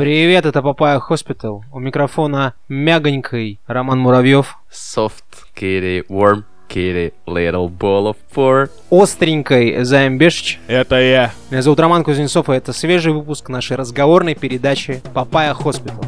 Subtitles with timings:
[0.00, 1.62] Привет, это Папая Hospital.
[1.70, 4.56] У микрофона мягонький Роман Муравьев.
[4.72, 8.70] Soft kitty, warm kitty, little ball of fur.
[8.90, 10.58] Остренькой Займ Бешич.
[10.68, 11.32] Это я.
[11.50, 16.02] Меня зовут Роман Кузнецов, и это свежий выпуск нашей разговорной передачи Папая Hospital.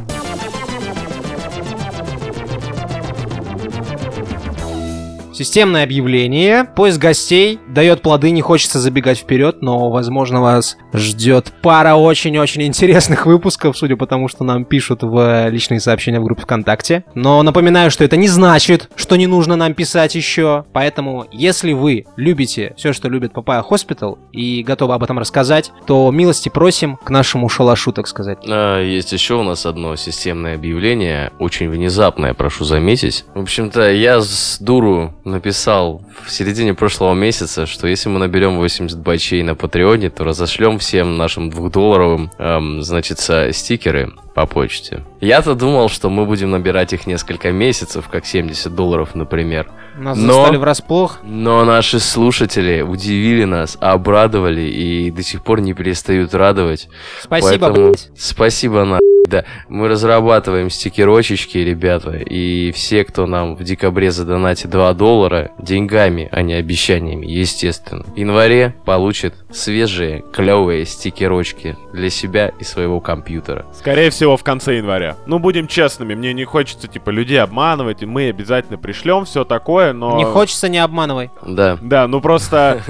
[5.34, 6.64] Системное объявление.
[6.64, 13.26] Поиск гостей дает плоды, не хочется забегать вперед, но, возможно, вас ждет пара очень-очень интересных
[13.26, 17.04] выпусков, судя по тому, что нам пишут в личные сообщения в группе ВКонтакте.
[17.14, 20.64] Но напоминаю, что это не значит, что не нужно нам писать еще.
[20.72, 26.10] Поэтому, если вы любите все, что любит Папая Hospital, и готовы об этом рассказать, то
[26.10, 28.38] милости просим к нашему шалашу, так сказать.
[28.48, 33.24] А, есть еще у нас одно системное объявление, очень внезапное, прошу заметить.
[33.34, 38.98] В общем-то, я с дуру написал в середине прошлого месяца, что если мы наберем 80
[38.98, 43.18] бачей на Патреоне, то разошлем всем нашим двухдолларовым, эм, значит,
[43.52, 45.04] стикеры по почте.
[45.20, 49.70] Я-то думал, что мы будем набирать их несколько месяцев, как 70 долларов, например.
[49.96, 51.18] Нас Но- застали врасплох.
[51.22, 56.88] Но наши слушатели удивили нас, обрадовали и до сих пор не перестают радовать.
[57.20, 57.94] Спасибо, Поэтому.
[58.16, 58.98] Спасибо на
[59.32, 59.44] да.
[59.68, 66.42] Мы разрабатываем стикерочечки, ребята, и все, кто нам в декабре задонатит 2 доллара, деньгами, а
[66.42, 73.64] не обещаниями, естественно, в январе получит свежие, клевые стикерочки для себя и своего компьютера.
[73.72, 75.16] Скорее всего, в конце января.
[75.26, 79.94] Ну, будем честными, мне не хочется, типа, людей обманывать, и мы обязательно пришлем все такое,
[79.94, 80.18] но...
[80.18, 81.30] Не хочется, не обманывай.
[81.46, 81.78] Да.
[81.80, 82.82] Да, ну просто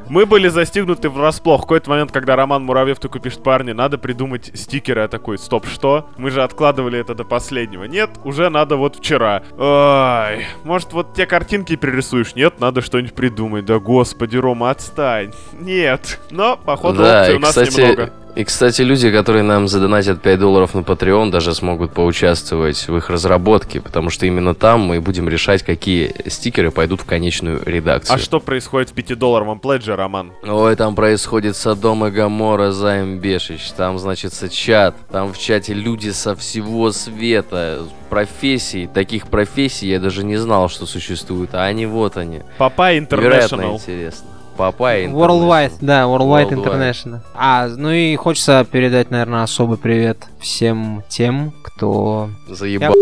[0.10, 1.60] мы были застигнуты врасплох.
[1.60, 5.00] В какой-то момент, когда Роман Муравьев такой пишет, парни, надо придумать стикеры.
[5.00, 6.08] Я такой, стоп, что?
[6.16, 7.84] Мы же откладывали это до последнего.
[7.84, 9.42] Нет, уже надо вот вчера.
[9.56, 12.34] Ой, может вот те картинки перерисуешь?
[12.34, 13.64] Нет, надо что-нибудь придумать.
[13.64, 15.32] Да господи, Рома, отстань.
[15.58, 16.20] Нет.
[16.30, 18.12] Но, походу, да, опций у нас кстати, немного.
[18.34, 23.10] И, кстати, люди, которые нам задонатят 5 долларов на Patreon, даже смогут поучаствовать в их
[23.10, 28.14] разработке, потому что именно там мы будем решать, какие стикеры пойдут в конечную редакцию.
[28.14, 30.32] А что происходит в 5-долларовом пледже, Роман?
[30.42, 33.70] Ой, там происходит Содом и Гамора, Займ Бешич.
[33.72, 34.94] Там, значит, чат.
[35.10, 37.86] Там в чате люди со всего света.
[38.08, 38.88] Профессий.
[38.92, 41.54] Таких профессий я даже не знал, что существуют.
[41.54, 42.40] А они вот они.
[42.58, 43.74] Папа International.
[43.74, 44.29] интересно.
[44.60, 46.64] Папа Worldwide, да, Worldwide Worldwide.
[46.64, 47.20] International.
[47.32, 52.28] А, ну и хочется передать, наверное, особый привет всем тем, кто...
[52.46, 52.92] Заебал.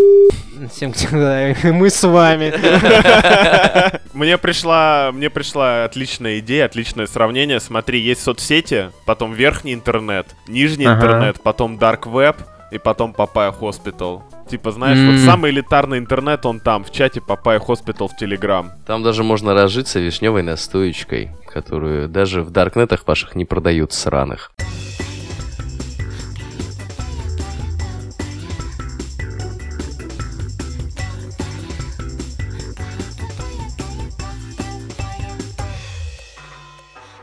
[0.72, 1.16] Всем, кто...
[1.72, 2.54] Мы с вами.
[4.12, 7.58] Мне пришла, мне пришла отличная идея, отличное сравнение.
[7.58, 10.96] Смотри, есть соцсети, потом верхний интернет, нижний Ага.
[11.06, 12.36] интернет, потом dark web
[12.70, 14.22] и потом Папая Hospital.
[14.48, 15.26] Типа, знаешь, вот М.
[15.26, 18.72] самый элитарный интернет, он там, в чате Папая Hospital в Телеграм.
[18.86, 24.50] Там даже можно разжиться вишневой настоечкой, которую даже в даркнетах ваших не продают сраных.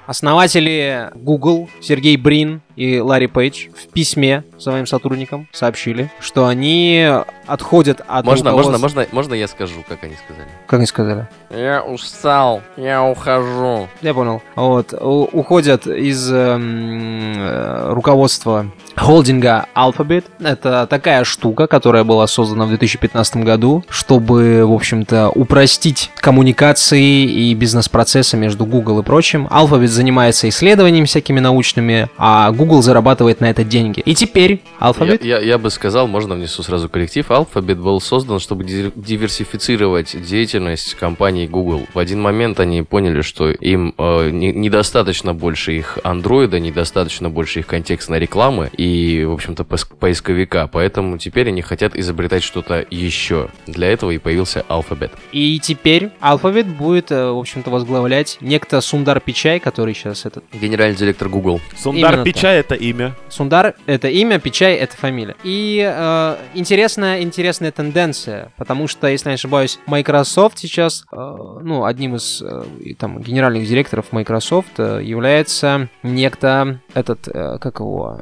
[0.05, 7.07] Основатели Google Сергей Брин и Ларри Пейдж в письме своим сотрудникам сообщили, что они
[7.47, 10.47] отходят от Можно, можно, руководства- можно, можно я скажу, как они сказали?
[10.67, 11.27] Как они сказали?
[11.51, 13.87] Я устал, я ухожу.
[14.01, 14.41] Я понял.
[14.55, 14.93] Вот.
[14.93, 18.65] у- уходят из эм, э, руководства
[18.95, 20.25] холдинга Alphabet.
[20.39, 27.53] Это такая штука, которая была создана в 2015 году, чтобы, в общем-то, упростить коммуникации и
[27.53, 29.47] бизнес-процессы между Google и прочим.
[29.51, 34.01] Alphabet занимается исследованиями всякими научными, а Google зарабатывает на это деньги.
[34.01, 35.25] И теперь Alphabet...
[35.25, 37.25] Я, я- я бы сказал, можно внесу сразу коллектив.
[37.29, 41.85] Alphabet был создан, чтобы ди- диверсифицировать деятельность компании Google.
[41.93, 47.59] В один момент они поняли, что им э, не- недостаточно больше их андроида, недостаточно больше
[47.59, 50.67] их контекстной рекламы и, в общем-то, поисковика.
[50.71, 53.49] Поэтому теперь они хотят изобретать что-то еще.
[53.67, 55.11] Для этого и появился Alphabet.
[55.31, 60.43] И теперь Alphabet будет, э, в общем-то, возглавлять некто Сундар Пичай, который сейчас этот...
[60.53, 61.59] Генеральный директор Google.
[61.77, 63.15] Сундар Именно Пичай это имя.
[63.29, 65.35] Сундар— это имя, Пичай— это фамилия.
[65.43, 71.85] И э, интересная, интересная тенденция, потому что, если я не ошибаюсь, Microsoft сейчас, э, ну,
[71.85, 72.63] одним из э,
[72.97, 78.21] там генеральных директоров Microsoft э, является некто этот, э, как его...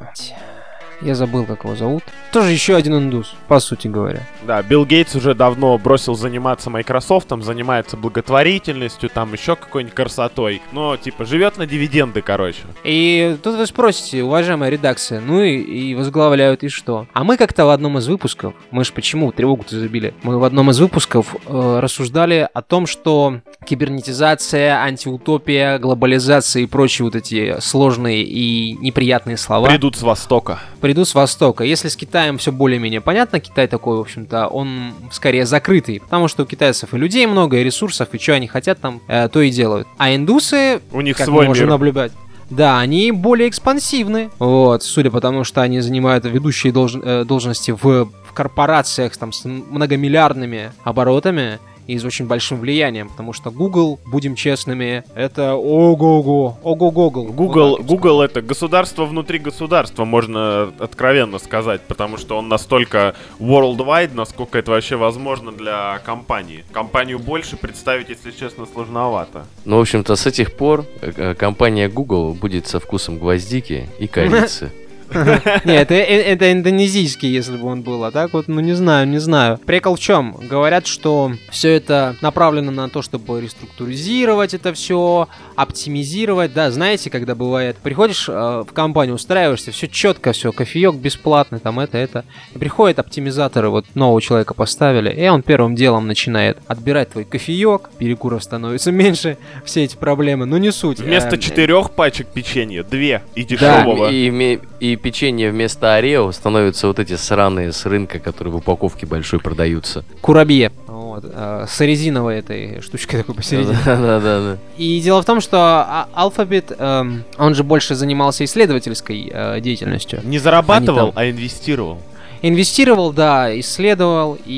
[1.04, 2.02] Я забыл, как его зовут.
[2.32, 4.22] Тоже еще один индус, по сути говоря.
[4.46, 10.62] Да, Билл Гейтс уже давно бросил заниматься Microsoft, занимается благотворительностью, там еще какой-нибудь красотой.
[10.72, 12.62] Но, типа, живет на дивиденды, короче.
[12.84, 17.06] И тут вы спросите, уважаемая редакция, ну и, и возглавляют и что?
[17.12, 20.14] А мы как-то в одном из выпусков, мы же почему тревогу-то забили?
[20.22, 27.04] Мы в одном из выпусков э, рассуждали о том, что кибернетизация, антиутопия, глобализация и прочие
[27.04, 30.58] вот эти сложные и неприятные слова Придут с Востока.
[30.80, 31.64] придут с Востока.
[31.64, 36.44] Если с Китаем все более-менее понятно, Китай такой, в общем-то, он скорее закрытый, потому что
[36.44, 39.50] у китайцев и людей много, и ресурсов, и что они хотят там, э, то и
[39.50, 39.88] делают.
[39.98, 41.70] А индусы, У них как свой мы можем мир.
[41.72, 42.12] наблюдать,
[42.50, 44.30] да, они более экспансивны.
[44.38, 49.32] Вот, судя по тому, что они занимают ведущие долж- э, должности в, в корпорациях там
[49.32, 56.58] с многомиллиардными оборотами и с очень большим влиянием, потому что Google, будем честными, это ого-го,
[56.62, 57.24] ого-гогл.
[57.26, 64.58] Google, Google это государство внутри государства, можно откровенно сказать, потому что он настолько worldwide, насколько
[64.58, 66.64] это вообще возможно для компании.
[66.72, 69.46] Компанию больше представить, если честно, сложновато.
[69.64, 74.72] Ну, в общем-то, с этих пор э, компания Google будет со вкусом гвоздики и корицы.
[75.64, 78.04] Не, это, э- это индонезийский, если бы он был.
[78.04, 79.58] А так вот, ну не знаю, не знаю.
[79.64, 80.36] Прикол в чем?
[80.48, 86.52] Говорят, что все это направлено на то, чтобы реструктуризировать это все, оптимизировать.
[86.52, 88.32] Да, знаете, когда бывает, приходишь э,
[88.66, 92.24] в компанию, устраиваешься, все четко, все, кофеек бесплатный, там это, это.
[92.54, 97.90] И приходят оптимизаторы, вот нового человека поставили, и он первым делом начинает отбирать твой кофеек,
[97.98, 101.00] перекуров становится меньше, все эти проблемы, ну не суть.
[101.00, 103.48] Вместо Э, четырех пачек печенья, две и Да,
[103.84, 104.10] дешевого.
[104.10, 104.60] И,
[104.94, 110.04] и печенье вместо Орео становятся вот эти сраные с рынка, которые в упаковке большой продаются.
[110.20, 110.72] курабье.
[110.86, 113.76] Вот, э, с резиновой этой штучкой такой посередине.
[113.84, 114.58] Да-да-да.
[114.78, 120.20] И дело в том, что а- Alphabet, эм, он же больше занимался исследовательской э, деятельностью.
[120.24, 121.98] Не зарабатывал, там- а инвестировал.
[122.46, 124.52] Инвестировал, да, исследовал, и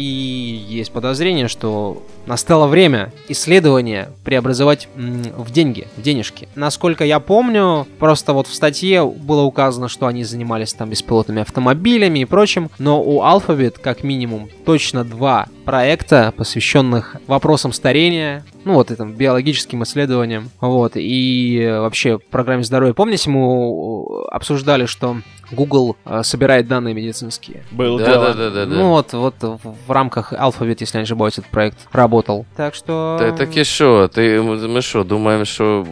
[0.69, 6.49] есть подозрение, что настало время исследования преобразовать в деньги, в денежки.
[6.57, 12.19] Насколько я помню, просто вот в статье было указано, что они занимались там беспилотными автомобилями
[12.19, 18.91] и прочим, но у Alphabet как минимум точно два проекта, посвященных вопросам старения, ну вот
[18.91, 22.95] этим биологическим исследованиям, вот, и э, вообще программе здоровья.
[22.95, 25.17] Помните, мы э, обсуждали, что
[25.51, 27.65] Google э, собирает данные медицинские?
[27.73, 28.33] Было дело.
[28.35, 28.67] Да-да-да.
[28.67, 32.47] Ну вот, вот в, рамках Alphabet, если я не ошибаюсь, этот проект работал.
[32.57, 33.17] Так что...
[33.21, 34.09] Да, так и что?
[34.09, 35.87] Ты, мы что, думаем, что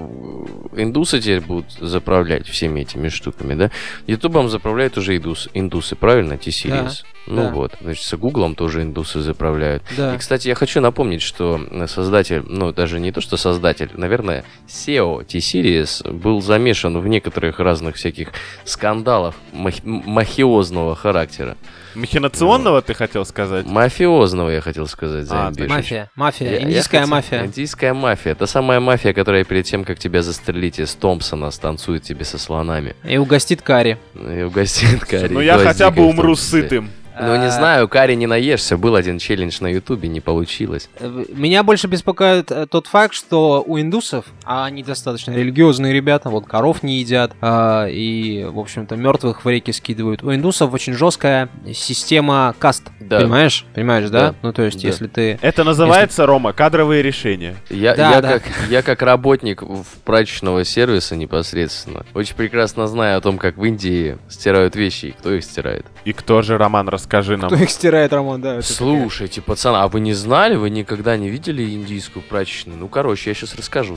[0.76, 3.70] индусы теперь будут заправлять всеми этими штуками, да?
[4.06, 6.36] Ютубом заправляют уже индус, индусы, правильно?
[6.36, 7.04] T-Series.
[7.26, 7.50] ну да.
[7.50, 9.63] вот, значит, с Гуглом тоже индусы заправляют.
[9.96, 10.14] Да.
[10.14, 15.24] И, кстати, я хочу напомнить, что создатель, ну, даже не то, что создатель, наверное, SEO
[15.24, 18.28] T-Series был замешан в некоторых разных всяких
[18.64, 21.56] скандалах мах- мафиозного характера.
[21.94, 23.66] Махинационного ты хотел сказать?
[23.66, 25.52] Мафиозного, я хотел сказать, за А.
[25.68, 27.44] Мафия, мафия, Я- я индийская хотел- мафия.
[27.46, 28.34] Индийская мафия.
[28.34, 32.96] Та самая мафия, которая перед тем, как тебя застрелить из Томпсона, станцует тебе со слонами.
[33.04, 33.98] И угостит карри.
[34.14, 35.28] И угостит Карри.
[35.32, 36.90] Ну я хотя бы умру сытым.
[37.18, 38.76] Ну не А, знаю, Карри не наешься.
[38.76, 40.88] Был один челлендж на Ютубе, не получилось.
[40.98, 46.28] э, Меня больше беспокоит э, тот факт, что у индусов, а они достаточно религиозные ребята,
[46.30, 50.22] вот коров не едят, а, и, в общем-то, мертвых в реки скидывают.
[50.22, 52.84] У индусов очень жесткая система каст.
[53.00, 53.20] Да.
[53.20, 53.64] Понимаешь?
[53.74, 54.30] Понимаешь, да?
[54.30, 54.34] Да.
[54.42, 54.88] Ну, то есть, Да.
[54.88, 55.38] если ты...
[55.42, 57.56] Это называется, Рома, кадровые решения.
[57.70, 58.28] Я, Да, я, да.
[58.38, 63.64] Как, я как работник в прачечного сервиса непосредственно очень прекрасно знаю о том, как в
[63.64, 65.86] Индии стирают вещи и кто их стирает.
[66.04, 67.50] И кто же, Роман, расскажи нам.
[67.50, 68.62] Кто их стирает, Роман, да?
[68.62, 72.78] Слушайте, пацаны, а вы не знали, вы никогда не видели индийскую прачечную?
[72.78, 73.96] Ну, короче, я сейчас расскажу.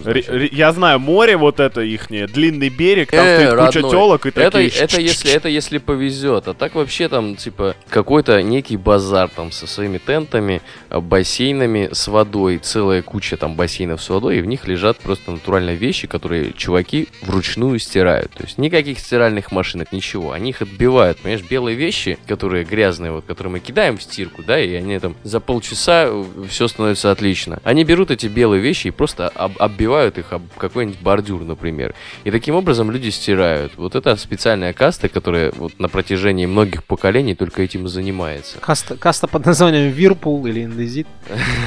[0.51, 4.51] Я знаю, море вот это ихнее, длинный берег, там Э, стоит куча телок и это,
[4.51, 4.69] такие...
[4.69, 9.68] это если это если повезет, а так вообще там типа какой-то некий базар там со
[9.68, 14.68] своими тентами, э, бассейнами с водой, целая куча там бассейнов с водой, и в них
[14.68, 18.31] лежат просто натурально вещи, которые чуваки вручную стирают.
[18.31, 23.25] То есть никаких стиральных машинок, ничего, они их отбивают, понимаешь, белые вещи, которые грязные, вот,
[23.25, 26.09] которые мы кидаем в стирку, да, и они там за полчаса
[26.49, 27.59] все становится отлично.
[27.63, 31.94] Они берут эти белые вещи и просто об- оббивают их об какой-нибудь бордюр, например.
[32.23, 33.73] И таким образом люди стирают.
[33.77, 38.59] Вот это специальная каста, которая вот на протяжении многих поколений только этим и занимается.
[38.59, 41.07] Каста, каста под названием Вирпул или Индезит.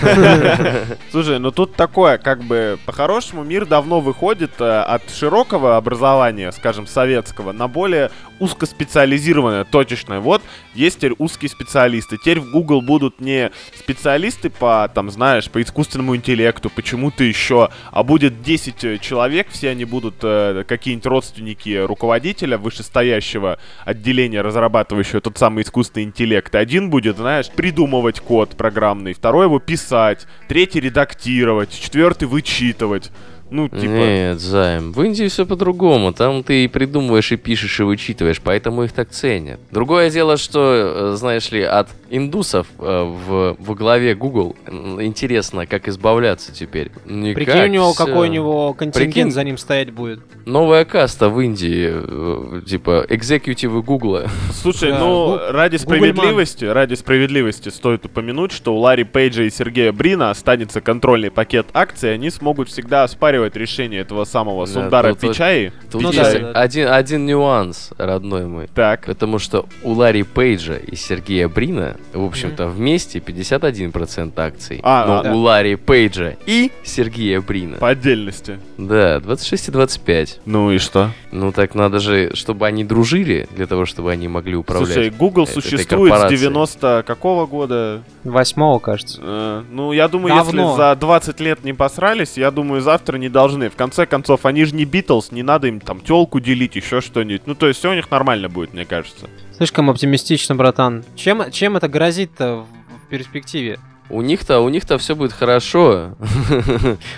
[1.10, 6.87] Слушай, ну тут такое, как бы, по-хорошему мир давно выходит э, от широкого образования, скажем,
[6.87, 8.10] советского, на более
[8.40, 10.20] узкоспециализированное, точечное.
[10.20, 10.42] Вот
[10.75, 12.16] есть теперь узкие специалисты.
[12.16, 18.02] Теперь в Google будут не специалисты по, там, знаешь, по искусственному интеллекту, почему-то еще, а
[18.02, 25.38] будет 10 э, человек, все они будут э, какие-нибудь родственники руководителя вышестоящего отделения, разрабатывающего тот
[25.38, 26.54] самый искусственный интеллект.
[26.54, 33.11] Один будет, знаешь, придумывать код программный, второй его писать, третий редактировать, четвертый вычитывать.
[33.50, 33.80] Ну, типа...
[33.80, 36.12] Нет, Займ, в Индии все по-другому.
[36.12, 39.61] Там ты и придумываешь, и пишешь, и вычитываешь, поэтому их так ценят.
[39.71, 44.57] Другое дело, что, э, знаешь ли, от индусов э, в, во главе Google
[45.00, 46.90] интересно, как избавляться теперь.
[47.07, 48.07] Никак Прикинь, у него всё.
[48.07, 49.30] какой у него контингент Прикинь.
[49.33, 50.21] за ним стоять будет.
[50.47, 54.28] Новая каста в Индии, э, типа, экзекьютивы Гугла.
[54.52, 59.50] Слушай, Да, ну, Гу- ради справедливости, ради справедливости стоит упомянуть, что у Ларри Пейджа и
[59.50, 65.11] Сергея Брина останется контрольный пакет акций, они смогут всегда оспаривать решение этого самого Да, Сундара
[65.11, 65.73] тут Пичаи.
[65.90, 66.61] Тут Ну есть да, да.
[66.61, 68.68] Один, один нюанс, родной мой.
[68.75, 74.80] Так, Потому что у Ларри Пейджа и Сергея Брина, в общем-то, вместе 51% акций.
[74.82, 75.32] А, но а, да.
[75.32, 78.59] у Ларри Пейджа и Сергея Брина, по отдельности.
[78.78, 80.40] да, 26 и 25.
[80.44, 81.11] Ну и что?
[81.32, 84.92] Ну так надо же, чтобы они дружили, для того, чтобы они могли управлять.
[84.92, 86.40] Слушай, Google этой существует с корпорацией.
[86.40, 88.02] 90 какого года?
[88.25, 89.18] Восьмого, кажется.
[89.23, 90.62] Э, ну, я думаю, Давно.
[90.62, 93.70] если за 20 лет не посрались, я думаю, завтра не должны.
[93.70, 97.46] В конце концов, они же не Битлз, не надо им там телку делить, еще что-нибудь.
[97.46, 99.26] Ну, то есть все у них нормально будет, мне кажется.
[99.56, 101.04] Слишком оптимистично, братан.
[101.16, 103.78] Чем, чем это грозит-то в, перспективе?
[104.08, 106.16] У них-то, у них-то все будет хорошо,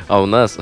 [0.08, 0.58] а у нас,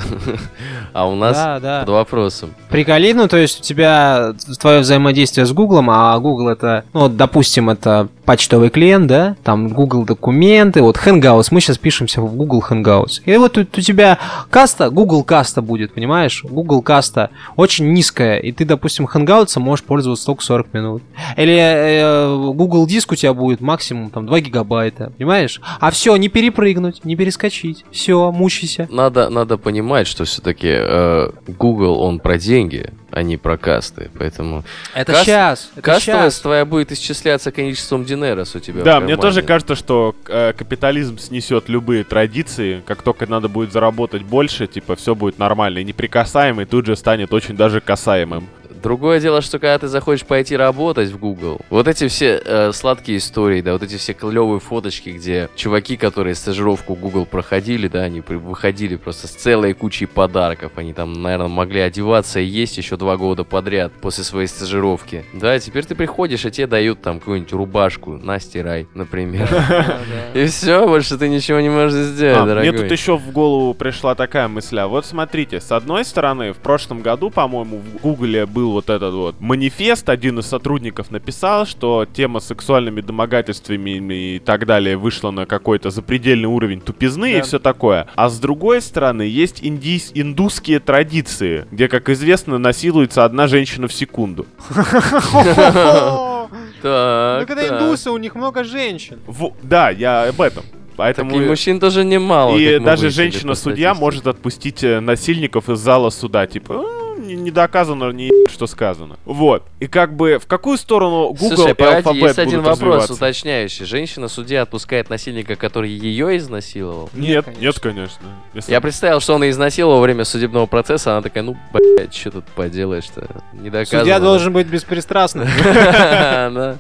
[0.93, 1.81] а у нас да, да.
[1.81, 2.55] под вопросом.
[2.69, 7.17] Приколи, ну, то есть у тебя твое взаимодействие с Гуглом, а Google это, ну, вот,
[7.17, 12.63] допустим, это почтовый клиент, да, там Google документы, вот Hangouts, мы сейчас пишемся в Google
[12.63, 13.23] Hangouts.
[13.25, 14.21] И вот тут у тебя
[14.51, 16.45] каста, Google каста будет, понимаешь?
[16.45, 21.03] Google каста очень низкая, и ты, допустим, Hangouts можешь пользоваться только 40 минут.
[21.37, 25.61] Или э, Google диск у тебя будет максимум там 2 гигабайта, понимаешь?
[25.81, 27.85] А все, не перепрыгнуть, не перескочить.
[27.91, 28.87] Все, мучайся.
[28.93, 34.65] Надо, надо понимать, что все-таки Google, он про деньги, а не про касты, поэтому
[34.95, 35.71] Это Каст- сейчас.
[35.73, 36.43] Это кастовость щас.
[36.43, 38.83] твоя будет исчисляться количеством Динерос у тебя.
[38.83, 42.83] Да, мне тоже кажется, что э, капитализм снесет любые традиции.
[42.87, 45.79] Как только надо будет заработать больше, типа, все будет нормально.
[45.79, 48.49] И неприкасаемый тут же станет очень даже касаемым.
[48.83, 53.19] Другое дело, что когда ты захочешь пойти работать в Google, вот эти все э, сладкие
[53.19, 58.21] истории, да, вот эти все клевые фоточки, где чуваки, которые стажировку Google проходили, да, они
[58.21, 62.97] при- выходили просто с целой кучей подарков, они там, наверное, могли одеваться и есть еще
[62.97, 65.25] два года подряд после своей стажировки.
[65.33, 69.49] Да, теперь ты приходишь, а тебе дают там какую-нибудь рубашку, на стирай, например.
[70.35, 72.79] И все, больше ты ничего не можешь сделать, А, мне дорогой.
[72.79, 74.79] тут еще в голову пришла такая мысль.
[74.79, 79.15] А вот смотрите, с одной стороны, в прошлом году, по-моему, в Гугле был вот этот
[79.15, 83.91] вот манифест, один из сотрудников написал, что тема с сексуальными домогательствами
[84.37, 87.43] и так далее вышла на какой-то запредельный уровень тупизны и Да.
[87.43, 88.07] все такое.
[88.15, 93.93] А с другой стороны, есть индийс- индусские традиции, где, как известно, насилуется одна женщина в
[93.93, 94.47] секунду.
[96.83, 97.83] Так, Ну, когда так.
[97.83, 99.19] индусы, у них много женщин.
[99.27, 100.65] Во- да, я об этом.
[100.97, 101.31] Поэтому...
[101.31, 102.57] Так и мужчин тоже немало.
[102.57, 106.47] И даже женщина-судья может отпустить э, насильников из зала суда.
[106.47, 107.00] Типа, «А,
[107.35, 109.17] не, не доказано, не что сказано.
[109.25, 109.65] Вот.
[109.79, 113.85] И как бы в какую сторону Google Слушай, и погоди, алфабет есть один вопрос уточняющий.
[113.85, 117.11] Женщина-судья отпускает насильника, который ее изнасиловал?
[117.13, 118.27] Нет, Нет, нет, конечно.
[118.55, 122.15] Если- Я представил, что он ее изнасиловал во время судебного процесса, она такая, ну, блядь,
[122.15, 123.27] что тут поделаешь-то?
[123.53, 124.01] Не доказано.
[124.01, 125.49] Судья должен быть беспристрастным.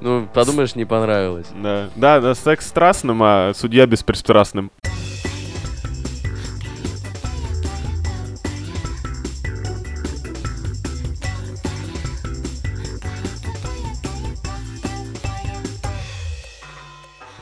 [0.00, 1.46] Ну, подумаешь, не понравилось.
[1.62, 4.70] Да, да, да, секс страстным, а судья беспристрастным.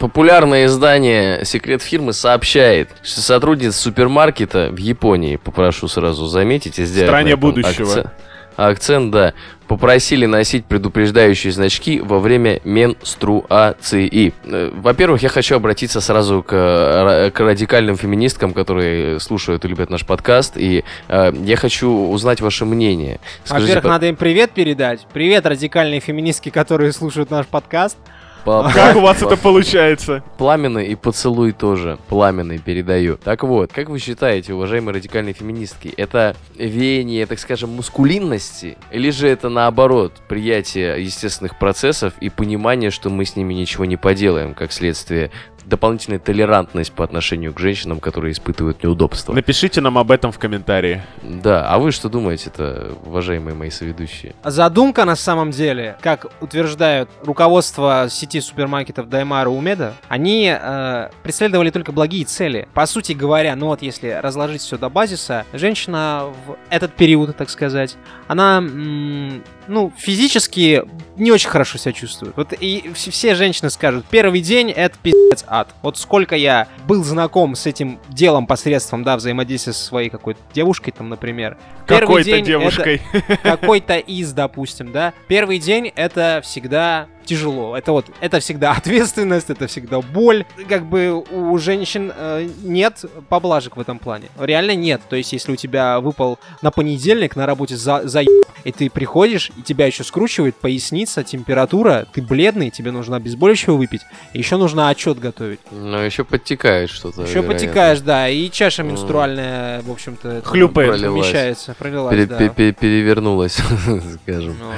[0.03, 7.09] Популярное издание «Секрет фирмы» сообщает, что сотрудница супермаркета в Японии, попрошу сразу заметить и сделать...
[7.09, 7.85] стране на этом будущего.
[8.01, 8.11] акце-
[8.57, 9.33] Акцент, да.
[9.69, 14.33] Попросили носить предупреждающие значки во время менструации.
[14.45, 19.89] Э, Во-первых, я хочу обратиться сразу к, э, к радикальным феминисткам, которые слушают и любят
[19.89, 23.21] наш подкаст, и э, я хочу узнать ваше мнение.
[23.45, 25.07] Скажите, Во-первых, по- надо им привет передать.
[25.13, 27.97] Привет, радикальные феминистки, которые слушают наш подкаст.
[28.45, 30.23] По- Как у вас это получается?
[30.39, 31.99] Пламенный и поцелуй тоже.
[32.09, 33.17] Пламенный передаю.
[33.17, 38.77] Так вот, как вы считаете, уважаемые радикальные феминистки, это веяние, так скажем, мускулинности?
[38.91, 43.97] Или же это наоборот, приятие естественных процессов и понимание, что мы с ними ничего не
[43.97, 45.31] поделаем, как следствие
[45.73, 49.33] дополнительная толерантность по отношению к женщинам, которые испытывают неудобства?
[49.33, 51.03] Напишите нам об этом в комментарии.
[51.23, 54.35] Да, а вы что думаете-то, уважаемые мои соведущие?
[54.45, 61.91] Задумка на самом деле, как утверждают руководство сети супермаркетов Даймара Умеда, они э, преследовали только
[61.91, 62.69] благие цели.
[62.75, 67.49] По сути говоря, ну вот если разложить все до базиса, женщина в этот период, так
[67.49, 67.97] сказать,
[68.29, 70.85] она м, ну, физически
[71.17, 72.37] не очень хорошо себя чувствуют.
[72.37, 75.75] Вот и вс- все женщины скажут, первый день это пиздец ад.
[75.83, 80.93] Вот сколько я был знаком с этим делом посредством, да, взаимодействия со своей какой-то девушкой
[80.93, 81.59] там, например.
[81.87, 83.03] Какой-то девушкой.
[83.43, 85.13] какой-то из, допустим, да.
[85.29, 87.77] Первый день это всегда тяжело.
[87.77, 90.45] Это вот, это всегда ответственность, это всегда боль.
[90.69, 94.29] Как бы у женщин э, нет поблажек в этом плане.
[94.39, 95.01] Реально нет.
[95.09, 98.23] То есть, если у тебя выпал на понедельник на работе за, за
[98.65, 104.03] и ты приходишь, и тебя еще скручивает поясница, температура, ты бледный, тебе нужно обезболивающего выпить,
[104.35, 105.59] и еще нужно отчет готовить.
[105.73, 107.23] Но еще подтекает что-то.
[107.23, 107.55] еще вероятно.
[107.55, 110.91] потекаешь, да, и чаша менструальная, в общем-то, Хлюпает.
[110.91, 111.23] Пролилась.
[111.27, 112.37] помещается, пролилась, Пере- да.
[112.39, 113.55] пе- пе- Перевернулась,
[114.23, 114.55] скажем.
[114.61, 114.75] Вот.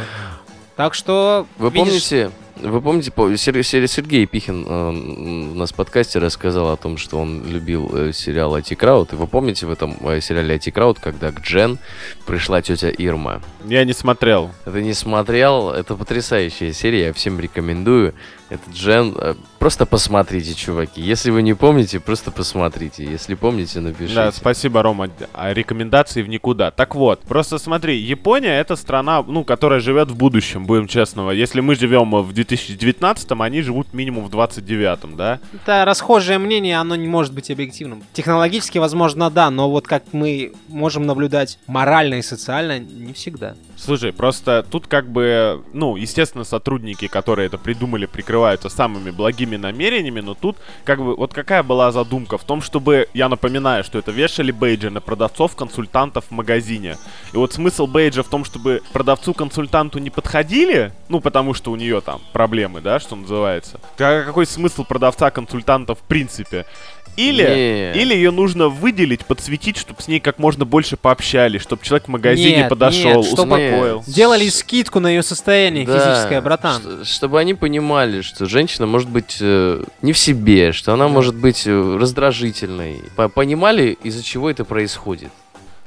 [0.76, 5.71] Так что, Вы видишь, помните, вы помните, по- Сер- Сер- Сергей Пихин э, у нас
[5.73, 9.12] в подкасте рассказал о том, что он любил э, сериал «Антикраут».
[9.12, 11.78] И вы помните в этом э, сериале «Антикраут», когда к Джен
[12.26, 13.40] пришла тетя Ирма?
[13.64, 14.50] Я не смотрел.
[14.64, 15.71] Ты не смотрел?
[15.71, 18.14] Это потрясающая серия, я всем рекомендую.
[18.51, 19.15] Это Джен.
[19.17, 21.01] э, Просто посмотрите, чуваки.
[21.01, 23.03] Если вы не помните, просто посмотрите.
[23.03, 24.15] Если помните, напишите.
[24.15, 25.09] Да, спасибо, Рома.
[25.33, 26.71] А рекомендации в никуда.
[26.71, 31.31] Так вот, просто смотри, Япония это страна, ну, которая живет в будущем, будем честного.
[31.31, 35.41] Если мы живем в 2019, они живут минимум в 29, да?
[35.55, 38.03] Это расхожее мнение, оно не может быть объективным.
[38.13, 43.55] Технологически, возможно, да, но вот как мы можем наблюдать морально и социально, не всегда.
[43.77, 48.07] Слушай, просто тут как бы, ну, естественно, сотрудники, которые это придумали,
[48.45, 53.09] прикрываются самыми благими намерениями, но тут как бы вот какая была задумка в том, чтобы,
[53.15, 56.97] я напоминаю, что это вешали бейджи на продавцов-консультантов в магазине.
[57.33, 62.03] И вот смысл бейджа в том, чтобы продавцу-консультанту не подходили, ну, потому что у нее
[62.03, 63.81] там проблемы, да, что называется.
[63.97, 66.67] Ка- Какой смысл продавца-консультанта в принципе?
[67.16, 72.06] Или, или ее нужно выделить, подсветить, чтобы с ней как можно больше пообщались, чтобы человек
[72.06, 74.02] в магазине Нет, подошел, нет, успокоил.
[74.06, 76.83] Делали скидку на ее состояние Да, физическое, братан.
[76.83, 81.35] ш- чтобы они понимали, что женщина может быть э, не в себе, что она может
[81.35, 83.02] быть э, раздражительной.
[83.16, 85.30] По- Понимали, из-за чего это происходит.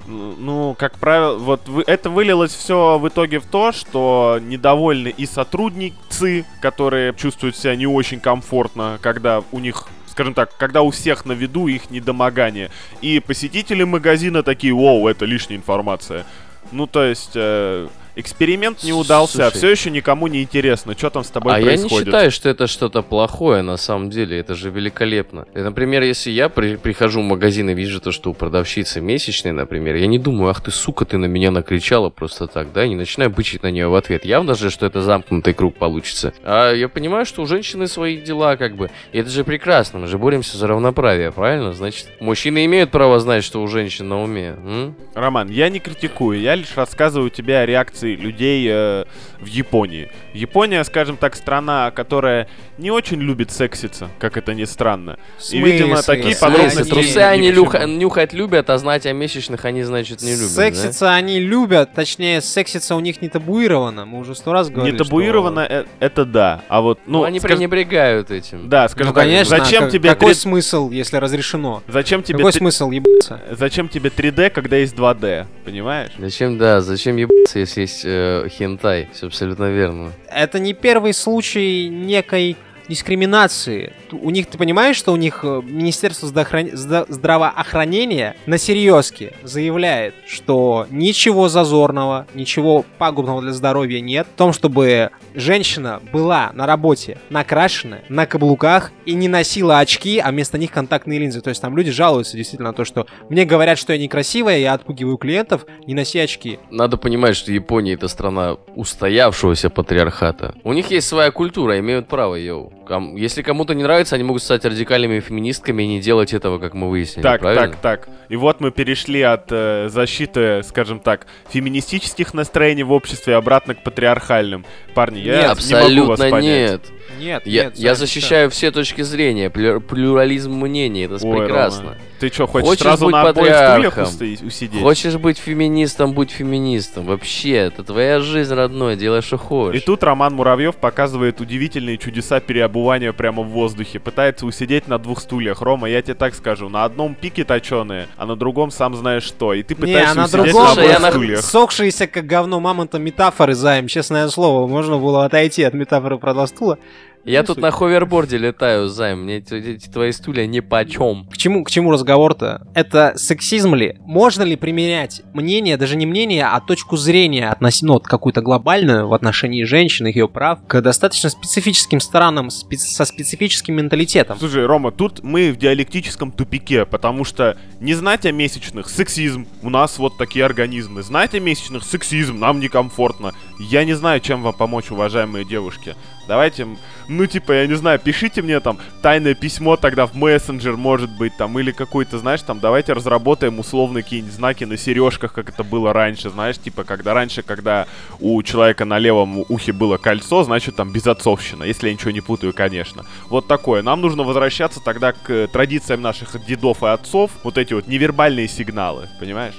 [0.07, 5.25] Ну, как правило, вот вы- это вылилось все в итоге в то, что недовольны и
[5.25, 9.87] сотрудницы, которые чувствуют себя не очень комфортно, когда у них
[10.17, 12.71] скажем так, когда у всех на виду их недомогание.
[13.01, 16.25] И посетители магазина такие, воу, это лишняя информация.
[16.71, 17.87] Ну, то есть, э,
[18.19, 19.57] эксперимент не удался, Слушай.
[19.57, 21.91] все еще никому не интересно, что там с тобой а происходит.
[21.91, 24.37] я не считаю, что это что-то плохое на самом деле.
[24.39, 25.45] Это же великолепно.
[25.55, 29.53] И, например, если я при- прихожу в магазин и вижу то, что у продавщицы месячные,
[29.53, 32.89] например, я не думаю, ах ты, сука, ты на меня накричала просто так, да, и
[32.89, 34.25] не начинаю бычить на нее в ответ.
[34.25, 36.33] Явно же, что это замкнутый круг получится.
[36.43, 38.89] А я понимаю, что у женщины свои дела, как бы.
[39.11, 41.73] И это же прекрасно, мы же боремся за равноправие, правильно?
[41.73, 44.55] Значит, мужчины имеют право знать, что у женщин на уме.
[44.65, 44.95] м?
[45.13, 49.05] Роман, я не критикую, я лишь рассказываю тебе о реакции людей э,
[49.39, 50.09] в Японии.
[50.33, 55.17] Япония, скажем так, страна, которая не очень любит секситься, как это ни странно.
[55.51, 56.15] И, видимо, смысле?
[56.15, 59.83] такие подробности смысле, не- трусы ни они люха- нюхать любят, а знать о месячных они,
[59.83, 60.55] значит, не любят.
[60.55, 60.63] да?
[60.63, 64.05] Секситься они любят, точнее, секситься у них не табуировано.
[64.05, 66.61] Мы уже сто раз говорили, Не табуировано, э, это да.
[66.67, 68.69] А вот, Ну, ну, они скаж- пренебрегают этим.
[68.69, 68.91] Да, что...
[68.93, 71.83] скажем Ну, так, конечно, зачем как- тебе какой 3D смысл, если разрешено?
[71.87, 73.41] Зачем тебе Какой три- смысл ебаться?
[73.51, 75.45] Зачем тебе 3D, когда есть 2D?
[75.65, 76.11] Понимаешь?
[76.17, 79.09] Зачем, да, зачем ебаться, если есть э, хентай?
[79.13, 80.11] Все абсолютно верно.
[80.29, 82.55] Это не первый случай некой
[82.87, 83.93] дискриминации.
[84.11, 91.49] У них, ты понимаешь, что у них э, Министерство здравоохранения на серьезке заявляет, что ничего
[91.49, 98.25] зазорного, ничего пагубного для здоровья нет в том, чтобы женщина была на работе накрашенная, на
[98.25, 101.41] каблуках и не носила очки, а вместо них контактные линзы.
[101.41, 104.73] То есть там люди жалуются действительно на то, что мне говорят, что я некрасивая, я
[104.73, 106.59] отпугиваю клиентов, не носи очки.
[106.71, 110.55] Надо понимать, что Япония это страна устоявшегося патриархата.
[110.63, 112.73] У них есть своя культура, имеют право, йоу.
[112.87, 116.73] Ком- Если кому-то не нравится, они могут стать радикальными феминистками и не делать этого, как
[116.73, 117.23] мы выяснили.
[117.23, 117.67] Так, правильно?
[117.81, 118.09] так, так.
[118.29, 123.83] И вот мы перешли от э, защиты, скажем так, феминистических настроений в обществе обратно к
[123.83, 124.65] патриархальным.
[124.93, 126.71] Парни, я Нет, не могу вас Абсолютно понять.
[126.71, 126.81] нет.
[127.19, 131.83] Нет, Я, нет, я защищаю все точки зрения, плю- плюрализм мнений, это Ой, прекрасно.
[131.83, 133.97] Рома, Ты что, хочешь, Хочешь сразу быть на обоих стульях
[134.43, 134.81] усидеть?
[134.81, 137.05] Хочешь быть феминистом, будь феминистом.
[137.05, 139.83] Вообще, это твоя жизнь, родной, делай, что И хочешь.
[139.83, 143.99] тут Роман Муравьев показывает удивительные чудеса переобувания прямо в воздухе.
[143.99, 145.61] Пытается усидеть на двух стульях.
[145.61, 149.53] Рома, я тебе так скажу, на одном пике точеные, а на другом сам знаешь что.
[149.53, 151.39] И ты Не, пытаешься а на усидеть другом на обоих на- стульях.
[151.41, 154.67] сохшиеся как говно мамонта метафоры, займ, честное слово.
[154.67, 156.79] Можно было отойти от метафоры про два стула
[157.27, 161.27] Я тут на ховерборде летаю, Займ, мне эти, твои стулья ни почем.
[161.29, 162.65] К чему, к чему разговор-то?
[162.73, 163.97] Это сексизм ли?
[163.99, 169.09] Можно ли примерять мнение, даже не мнение, а точку зрения относительно, ну, вот какую-то глобальную
[169.09, 174.39] в отношении женщин, ее прав, к достаточно специфическим странам спе- со специфическим менталитетом?
[174.39, 179.45] Слушай, Рома, тут мы в диалектическом тупике, потому что не знать о месячных— сексизм.
[179.63, 181.03] У нас вот такие организмы.
[181.03, 183.33] Знать о месячных— сексизм, нам некомфортно.
[183.59, 185.93] Я не знаю, чем вам помочь, уважаемые девушки.
[186.27, 186.67] Давайте,
[187.07, 191.35] ну типа, я не знаю, пишите мне там тайное письмо тогда в мессенджер, может быть,
[191.37, 195.93] там, или какой-то, знаешь, там, давайте разработаем условные какие-нибудь знаки на сережках, как это было
[195.93, 197.87] раньше, знаешь, типа, когда раньше, когда
[198.19, 202.53] у человека на левом ухе было кольцо, значит, там, безотцовщина, если я ничего не путаю,
[202.53, 203.05] конечно.
[203.29, 203.81] Вот такое.
[203.81, 208.47] Нам нужно возвращаться тогда к э, традициям наших дедов и отцов, вот эти вот невербальные
[208.47, 209.55] сигналы, понимаешь?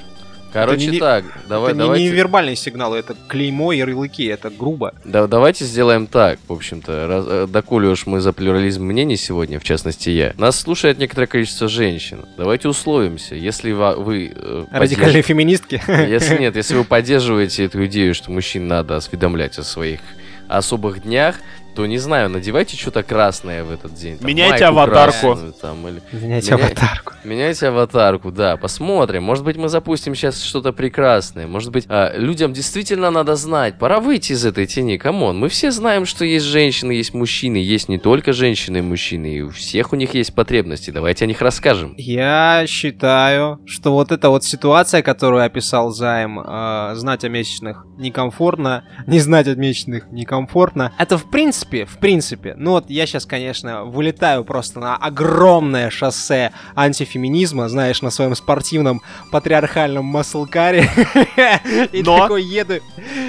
[0.53, 2.05] Короче не- так, давай, это не- давайте...
[2.05, 4.95] не вербальные сигналы, это клеймо, ярлыки, это грубо.
[5.05, 9.61] Да, давайте сделаем так, в общем-то, раз, э, доколе уж мы за плюрализм мнений сегодня,
[9.61, 10.33] в частности я.
[10.39, 12.25] Нас слушает некоторое количество женщин.
[12.37, 14.33] Давайте условимся, если вы...
[14.35, 15.83] э, Радикальные феминистки.
[16.09, 20.01] Если нет, если вы поддерживаете эту идею, что мужчин надо осведомлять о своих
[20.49, 21.37] особых днях,
[21.79, 24.19] то, не знаю, надевайте что-то красное в этот день.
[24.19, 25.13] там, Меняйте аватарку.
[25.29, 26.03] красную там, или...
[26.11, 27.13] Меняйте Меня- аватарку.
[27.23, 29.23] Меняйте аватарку, да, посмотрим.
[29.23, 31.47] Может быть, мы запустим сейчас что-то прекрасное.
[31.47, 33.79] Может быть, а, людям действительно надо знать.
[33.79, 34.97] Пора выйти из этой тени.
[34.97, 37.59] Come on, мы все знаем, что есть женщины, есть мужчины.
[37.59, 39.27] Есть не только женщины и мужчины.
[39.37, 40.91] И у всех у них есть потребности.
[40.91, 41.95] Давайте о них расскажем.
[41.97, 48.83] Я считаю, что вот эта вот ситуация, которую описал Займ, э, знать о месячных некомфортно,
[49.07, 53.85] не знать о месячных некомфортно, это в принципе, в принципе, ну вот я сейчас, конечно,
[53.85, 60.89] вылетаю просто на огромное шоссе антифеминизма, знаешь, на своем спортивном патриархальном маслкаре,
[61.93, 62.75] и такой еду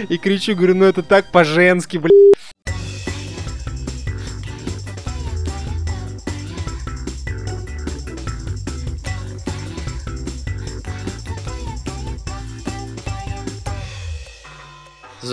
[0.08, 2.49] и кричу, говорю, ну это так по-женски, блядь.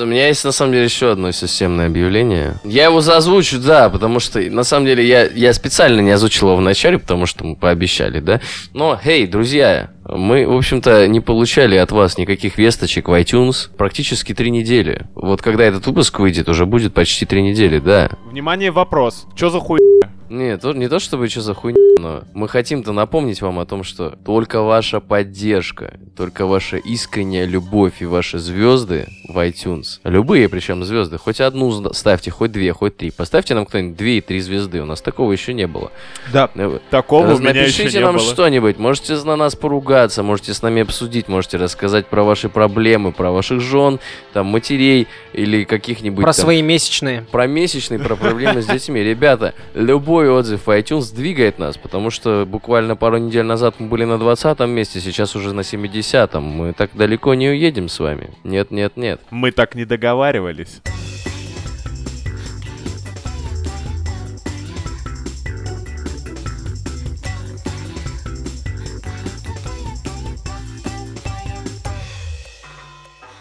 [0.02, 2.54] У меня есть на самом деле еще одно системное объявление.
[2.64, 6.56] Я его заозвучу, да, потому что на самом деле я, я специально не озвучил его
[6.56, 8.40] в начале, потому что мы пообещали, да.
[8.72, 14.34] Но, эй, друзья, мы, в общем-то, не получали от вас никаких весточек в iTunes практически
[14.34, 15.06] три недели.
[15.14, 18.10] Вот когда этот выпуск выйдет, уже будет почти три недели, да.
[18.26, 19.26] Внимание, вопрос.
[19.34, 19.78] Чё за хуй?
[20.28, 23.84] Нет, то- не то чтобы что за хуйня, но мы хотим-то напомнить вам о том,
[23.84, 30.84] что только ваша поддержка, только ваша искренняя любовь и ваши звезды в iTunes, любые причем
[30.84, 34.80] звезды, хоть одну ставьте, хоть две, хоть три, поставьте нам кто-нибудь две и три звезды,
[34.82, 35.90] у нас такого еще не было.
[36.32, 36.50] Да.
[36.54, 38.24] Э, Такого у меня Напишите еще не нам было.
[38.24, 43.30] что-нибудь, можете на нас поругаться, можете с нами обсудить, можете рассказать про ваши проблемы, про
[43.30, 44.00] ваших жен,
[44.32, 47.26] там, матерей или каких-нибудь Про там свои месячные.
[47.30, 49.00] про месячные, про проблемы с детьми.
[49.02, 54.04] Ребята, любой отзыв в iTunes двигает нас, потому что буквально пару недель назад мы были
[54.04, 56.42] на 20 месте, сейчас уже на 70-м.
[56.42, 58.30] Мы так далеко не уедем с вами.
[58.44, 59.20] Нет, нет, нет.
[59.30, 60.80] Мы так не договаривались.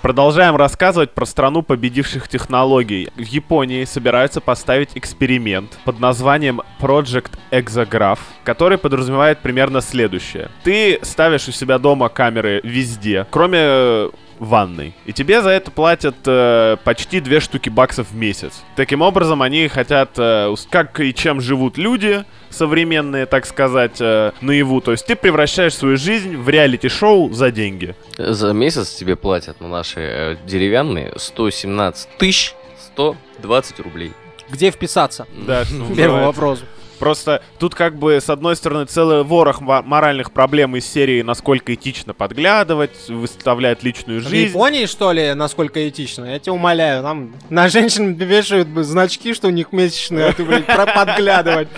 [0.06, 3.10] Продолжаем рассказывать про страну победивших технологий.
[3.16, 10.52] В Японии собираются поставить эксперимент под названием Project Exograph, который подразумевает примерно следующее.
[10.64, 14.94] Ты ставишь у себя дома камеры везде, кроме э, ванной.
[15.06, 18.64] И тебе за это платят э, почти две штуки баксов в месяц.
[18.76, 24.82] Таким образом, они хотят, э, как и чем живут люди, современные, так сказать, э, наяву.
[24.82, 27.96] То есть ты превращаешь свою жизнь в реалити-шоу за деньги.
[28.18, 32.56] За месяц тебе платят на наши э, деревянные 117 тысяч
[32.94, 34.14] 120 рублей.
[34.50, 35.28] Где вписаться?
[35.48, 36.64] Да, что Первый вопрос.
[37.00, 41.74] Просто тут как бы с одной стороны целый ворох мо- моральных проблем из серии насколько
[41.74, 44.50] этично подглядывать, выставлять личную В жизнь.
[44.50, 46.26] Японии, что ли, насколько этично?
[46.26, 50.44] Я тебя умоляю, там на женщин вешают бы значки, что у них месячные, а ты,
[50.44, 51.68] блядь, подглядывать.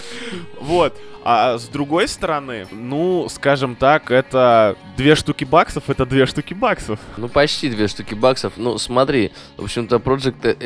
[0.60, 0.94] Вот.
[1.30, 7.02] А с другой стороны, ну, скажем так, это две штуки баксов, это две штуки баксов.
[7.18, 8.54] Ну, почти две штуки баксов.
[8.56, 10.58] Ну, смотри, в общем-то, Project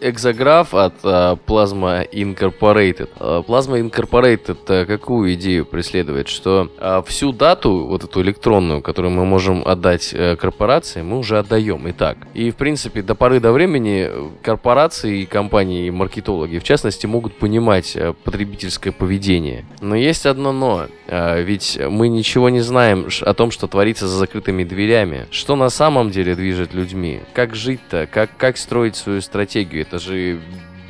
[0.00, 3.10] Exograph от э, Plasma Incorporated.
[3.20, 6.28] Э, Plasma Incorporated э, какую идею преследует?
[6.28, 11.38] Что э, всю дату, вот эту электронную, которую мы можем отдать э, корпорации, мы уже
[11.38, 12.16] отдаем и так.
[12.32, 17.36] И, в принципе, до поры до времени э, корпорации компании, и маркетологи, в частности, могут
[17.36, 19.66] понимать потребительское поведение.
[19.82, 20.86] Но есть одно но.
[21.06, 25.26] Э, Ведь мы ничего не знаем о том, что творится за закрытыми дверями.
[25.30, 27.20] Что на самом деле движет людьми?
[27.34, 28.06] Как жить-то?
[28.10, 29.82] Как, как строить свою стратегию?
[29.82, 30.40] Это же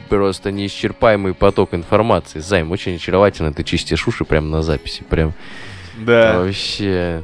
[0.09, 2.39] просто неисчерпаемый поток информации.
[2.41, 5.03] Займ, очень очаровательно ты чистишь уши прямо на записи.
[5.09, 5.35] Прям
[5.99, 6.39] Да.
[6.41, 7.23] вообще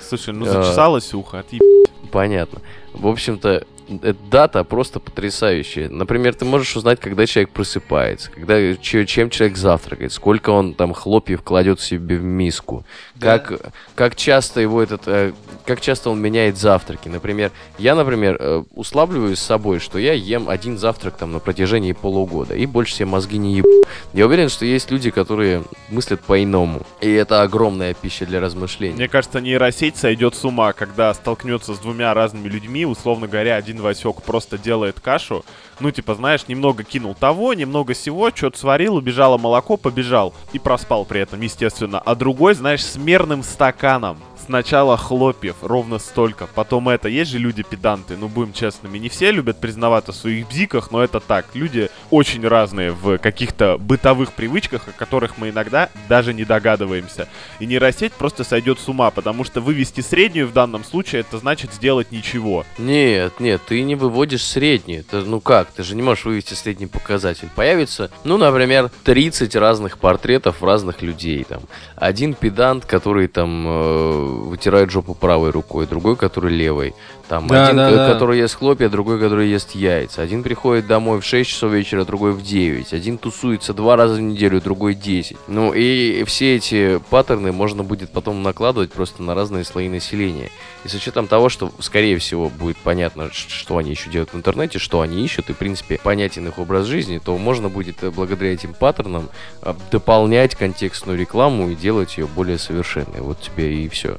[0.00, 0.48] Слушай, ну А.
[0.62, 1.62] зачесалось ухо, отъеб...
[2.10, 2.60] понятно.
[2.96, 3.64] В общем-то,
[4.02, 5.88] эта дата просто потрясающая.
[5.88, 10.92] Например, ты можешь узнать, когда человек просыпается, когда, че- чем человек завтракает, сколько он там
[10.92, 13.38] хлопьев кладет себе в миску, Да.
[13.38, 13.60] как,
[13.94, 15.32] как часто его этот, э,
[15.64, 17.08] как часто он меняет завтраки.
[17.08, 21.92] Например, я, например, э, уславливаюсь с собой, что я ем один завтрак там на протяжении
[21.92, 23.68] полугода и больше себе мозги не ебу.
[24.12, 28.94] Я уверен, что есть люди, которые мыслят по-иному, и это огромная пища для размышлений.
[28.94, 33.80] Мне кажется, нейросеть сойдет с ума, когда столкнется с двумя разными людьми, условно говоря, один
[33.80, 35.44] Васек просто делает кашу,
[35.78, 40.32] ну, типа, знаешь, немного кинул того, немного сего, что-то сварил, убежало молоко, побежал.
[40.52, 42.00] И проспал при этом, естественно.
[42.00, 44.18] А другой, знаешь, с мерным стаканом.
[44.46, 47.08] Сначала хлопьев, ровно столько, потом это.
[47.08, 51.02] Есть же люди педанты, ну будем честными, не все любят признаваться в своих бзиках, но
[51.02, 51.46] это так.
[51.54, 57.28] Люди очень разные в каких-то бытовых привычках, о которых мы иногда даже не догадываемся.
[57.58, 61.72] И нейросеть просто сойдет с ума, потому что вывести среднюю в данном случае, это значит
[61.72, 62.64] сделать ничего.
[62.78, 64.98] Нет, нет, ты не выводишь средний.
[64.98, 67.48] Это, ну как, ты же не можешь вывести средний показатель.
[67.56, 71.42] Появится, ну, например, 30 разных портретов разных людей.
[71.42, 71.62] Там.
[71.96, 76.94] Один педант, который там э, вытирает жопу правой рукой, другой, который левой.
[77.28, 78.12] Там Да, один, да, э, да.
[78.12, 80.22] который ест хлопья, другой, который ест яйца.
[80.22, 82.92] Один приходит домой в 6 часов вечера, другой в 9.
[82.92, 85.36] Один тусуется два раза в неделю, другой 10.
[85.48, 90.50] Ну и все эти паттерны можно будет потом накладывать просто на разные слои населения.
[90.84, 94.78] И с учетом того, что, скорее всего, будет понятно, что они еще делают в интернете,
[94.78, 98.52] что они ищут, и, в принципе, понятен их образ жизни, то можно будет э, благодаря
[98.52, 99.28] этим паттернам
[99.62, 103.20] э, дополнять контекстную рекламу и делать ее более совершенной.
[103.20, 104.18] Вот тебе и все.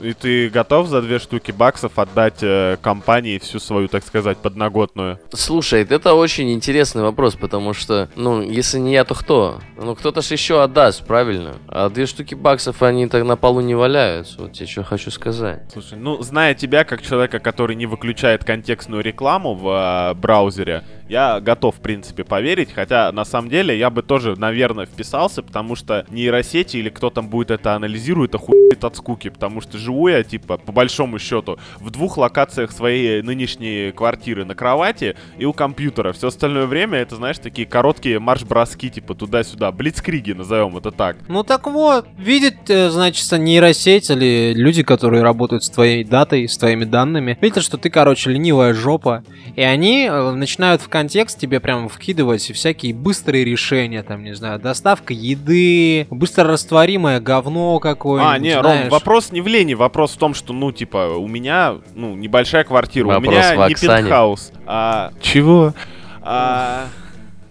[0.00, 5.18] И ты готов за две штуки баксов отдать э, компании всю свою, так сказать, подноготную?
[5.32, 9.60] Слушай, это очень интересный вопрос, потому что, ну, если не я, то кто?
[9.76, 11.54] Ну, кто-то ж еще отдаст, правильно?
[11.68, 14.40] А две штуки баксов, они так на полу не валяются.
[14.40, 15.62] Вот тебе что хочу сказать.
[15.72, 21.40] Слушай, ну, зная тебя как человека, который не выключает контекстную рекламу в э, браузере, я
[21.40, 26.06] готов, в принципе, поверить, хотя, на самом деле, я бы тоже, наверное, вписался, потому что
[26.08, 30.56] нейросети или кто там будет это анализирует, охуеет от скуки, потому что живу я, типа,
[30.56, 36.12] по большому счету, в двух локациях своей нынешней квартиры на кровати и у компьютера.
[36.12, 41.16] Все остальное время это, знаешь, такие короткие марш-броски, типа, туда-сюда, блицкриги, назовем это так.
[41.28, 46.56] Ну так вот, видит, э, значит, нейросеть или люди, которые работают с твоей датой, с
[46.56, 49.22] твоими данными, видят, что ты, короче, ленивая жопа,
[49.56, 54.58] и они э, начинают в контекст тебе прям вкидывать всякие быстрые решения, там, не знаю,
[54.58, 60.34] доставка еды, быстрорастворимое говно какое-нибудь, А, не, Ром, вопрос не в лени, вопрос в том,
[60.34, 64.02] что, ну, типа, у меня, ну, небольшая квартира, Вопрос у меня в не Оксане.
[64.02, 64.52] пентхаус.
[64.66, 65.12] А...
[65.20, 65.74] Чего?
[66.22, 66.86] А...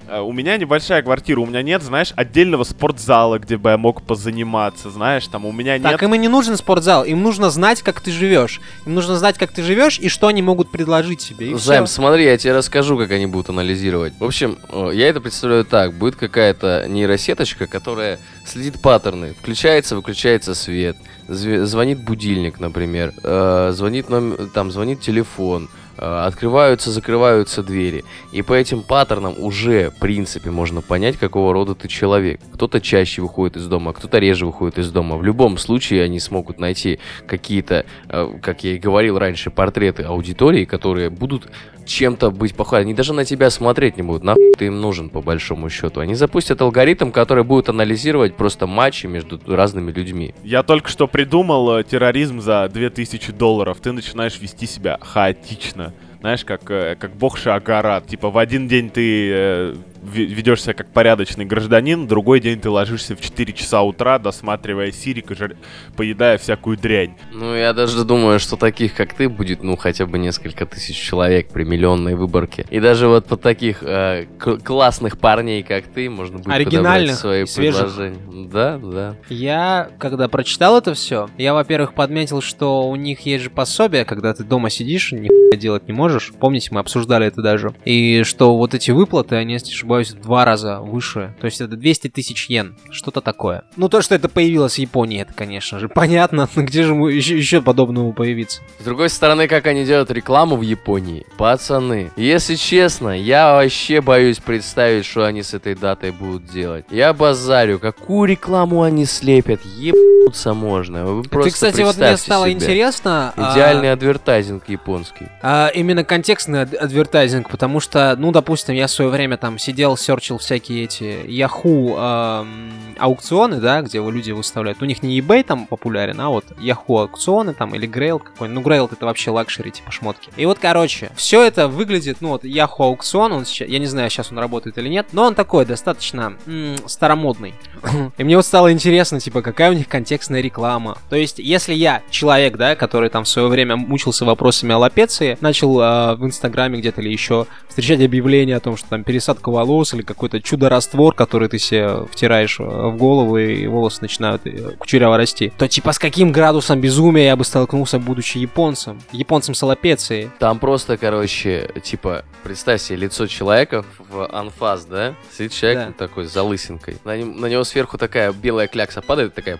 [0.09, 4.01] а, У меня небольшая квартира, у меня нет, знаешь, отдельного спортзала, где бы я мог
[4.01, 5.91] позаниматься, знаешь, там у меня нет...
[5.91, 8.59] Так им и не нужен спортзал, им нужно знать, как ты живешь.
[8.85, 11.55] Им нужно знать, как ты живешь и что они могут предложить тебе.
[11.57, 14.13] Займ, смотри, я тебе расскажу, как они будут анализировать.
[14.19, 15.93] В общем, э, я это представляю так.
[15.93, 19.33] Будет какая-то нейросеточка, которая следит паттерны.
[19.39, 20.97] Включается, выключается свет.
[21.27, 23.13] Зв- Звонит будильник, например.
[23.23, 25.69] э, Звонит номер, там, звонит телефон.
[25.97, 28.03] Э, Открываются, закрываются двери.
[28.31, 32.39] И по этим паттернам уже, в принципе, можно понять, какого рода ты человек.
[32.53, 35.17] Кто-то чаще выходит из дома, а кто-то реже выходит из дома.
[35.17, 40.65] В любом случае они смогут найти какие-то, э, как я и говорил раньше, портреты аудитории,
[40.65, 41.49] которые будут
[41.85, 42.81] чем-то быть похожи.
[42.81, 44.23] Они даже на тебя смотреть не будут.
[44.23, 45.99] Нахуй ты им нужен, по большому счету.
[45.99, 50.33] Они запустят алгоритм, который будет анализировать просто матчи между разными людьми.
[50.43, 53.79] Я только что придумал э, терроризм за 2000 долларов.
[53.81, 55.92] Ты начинаешь вести себя хаотично.
[56.23, 58.07] Знаешь, как, э, как бог Шаагарат.
[58.07, 63.15] Типа в один день ты э, ведешь себя как порядочный гражданин, другой день ты ложишься
[63.15, 65.55] в 4 часа утра, досматривая Сирик и жар-
[65.95, 67.15] поедая всякую дрянь.
[67.31, 71.49] Ну, я даже думаю, что таких, как ты, будет, ну, хотя бы несколько тысяч человек
[71.49, 72.65] при миллионной выборке.
[72.69, 77.19] И даже вот под таких э, к- классных парней, как ты, можно будет Оригинальных, подобрать
[77.19, 77.81] свои свежих.
[77.81, 78.47] предложения.
[78.51, 79.15] Да, да.
[79.29, 84.33] Я, когда прочитал это все, я, во-первых, подметил, что у них есть же пособие, когда
[84.33, 86.31] ты дома сидишь, нихуя делать не можешь.
[86.39, 87.73] Помните, мы обсуждали это даже.
[87.85, 91.33] И что вот эти выплаты, они, если ошибаюсь, в два раза выше.
[91.39, 92.75] То есть это 200 тысяч йен.
[92.91, 93.63] Что-то такое.
[93.77, 96.49] Ну, то, что это появилось в Японии, это, конечно же, понятно.
[96.55, 98.61] Но Где же еще, еще подобного появиться?
[98.79, 104.39] С другой стороны, как они делают рекламу в Японии, пацаны, если честно, я вообще боюсь
[104.39, 106.85] представить, что они с этой датой будут делать.
[106.89, 111.05] Я базарю, какую рекламу они слепят, ебнуться можно.
[111.05, 112.53] Вы просто Ты, кстати, вот мне стало себе.
[112.53, 113.33] интересно...
[113.35, 115.27] а, Идеальный адвертайзинг японский.
[115.41, 119.82] А, именно контекстный ад- адвертайзинг, потому что, ну, допустим, я в свое время там сидел
[119.83, 124.81] сидел, серчил всякие эти Yahoo эм, аукционы, да, где вы- люди выставляют.
[124.81, 128.63] У них не eBay там популярен, а вот Yahoo аукционы там или Grail какой-нибудь.
[128.63, 130.29] Ну, Grail это вообще luxury, типа шмотки.
[130.37, 134.09] И вот, короче, все это выглядит, ну вот Yahoo аукцион, он сейчас, я не знаю,
[134.09, 137.53] сейчас он работает или нет, но он такой достаточно м, старомодный.
[138.17, 140.97] И мне вот стало интересно, типа, какая у них контекстная реклама.
[141.09, 145.77] То есть, если я человек, да, который там в свое время мучился вопросами алопеции, начал
[145.81, 150.01] э, в Инстаграме где-то или еще встречать объявления о том, что там пересадка волос или
[150.03, 155.51] какой-то чудо-раствор, который ты себе втираешь э, в голову и волосы начинают э, кучеряво расти,
[155.57, 159.01] то типа с каким градусом безумия я бы столкнулся, будучи японцем?
[159.11, 160.29] Японцем с алопецией.
[160.39, 165.15] Там просто, короче, типа, представь себе лицо человека в анфас, да?
[165.35, 165.93] Сидит человек Да.
[166.07, 166.97] такой с залысинкой.
[167.03, 169.59] На, нем- на него сверху такая белая клякса падает, такая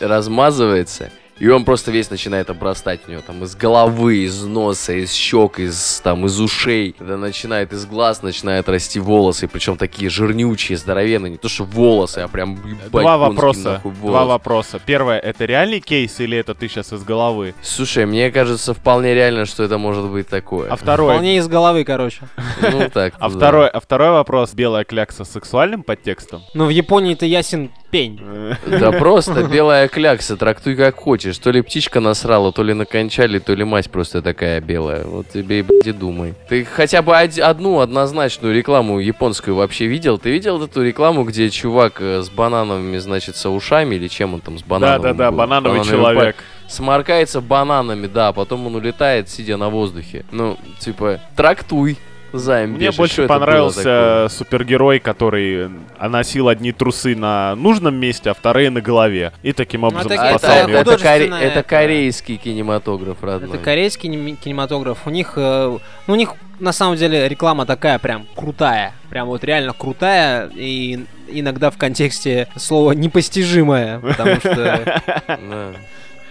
[0.00, 1.10] размазывается.
[1.38, 5.58] И он просто весь начинает обрастать у него там из головы, из носа, из щек,
[5.58, 6.94] из там из ушей.
[6.96, 12.20] Когда начинает из глаз начинают расти волосы, причем такие жирнючие, здоровенные, не то что волосы,
[12.20, 13.72] а прям ебать, Два вопроса.
[13.72, 14.80] нахуй Два вопроса.
[14.84, 17.54] Первое, это реальный кейс или это ты сейчас из головы?
[17.62, 20.70] Слушай, мне кажется вполне реально, что это может быть такое.
[20.70, 22.22] А второе, Вполне из головы, короче.
[22.62, 23.12] Ну так.
[23.18, 26.42] а второй, а второй вопрос, белая клякса с сексуальным подтекстом?
[26.54, 28.20] Но в Японии-то ясен пень.
[28.66, 31.25] Да просто белая клякса, трактуй как хочешь.
[31.34, 35.04] То ли птичка насрала, то ли накончали, то ли мать просто такая белая.
[35.04, 36.34] Вот тебе и блядь, и думай.
[36.48, 40.18] Ты хотя бы од- одну однозначную рекламу японскую вообще видел?
[40.18, 44.40] Ты видел эту рекламу, где чувак э, с банановыми, значит, со ушами или чем он
[44.40, 46.36] там с банановым Да-да-да, банановый Банановый человек.
[46.36, 50.24] па- Сморкается бананами, да, потом он улетает, сидя на воздухе.
[50.32, 51.96] Ну, типа, трактуй.
[52.38, 52.90] Займ Мне.
[52.92, 53.28] Что больше такое?
[53.28, 55.70] понравился супергерой, который
[56.00, 59.32] носил одни трусы на нужном месте, а вторые на голове.
[59.42, 60.76] И таким образом это- А это, спасал это- мир.
[60.78, 63.48] это, коре- это это- корейский кинематограф, родной.
[63.56, 64.98] Это корейский нем- кинематограф.
[65.06, 69.44] У них, э, ну, у них на самом деле реклама такая прям крутая, прям вот
[69.44, 75.02] реально крутая и иногда в контексте слова непостижимая, потому что.